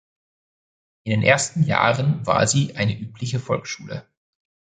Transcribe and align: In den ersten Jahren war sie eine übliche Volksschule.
In 1.03 1.11
den 1.11 1.21
ersten 1.21 1.61
Jahren 1.61 2.25
war 2.25 2.47
sie 2.47 2.75
eine 2.75 2.97
übliche 2.97 3.39
Volksschule. 3.39 4.03